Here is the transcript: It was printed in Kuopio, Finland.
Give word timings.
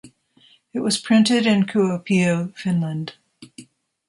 It 0.73 0.79
was 0.79 0.97
printed 0.97 1.45
in 1.45 1.67
Kuopio, 1.67 2.51
Finland. 2.55 3.13